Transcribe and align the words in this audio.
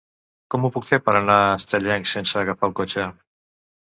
Com 0.53 0.63
ho 0.67 0.71
puc 0.77 0.85
fer 0.91 0.97
per 1.09 1.13
anar 1.19 1.35
a 1.49 1.59
Estellencs 1.59 2.13
sense 2.17 2.39
agafar 2.43 2.69
el 2.71 2.75
cotxe? 2.81 3.05